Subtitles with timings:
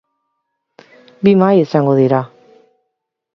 [1.27, 2.23] Bi mahai izango dira.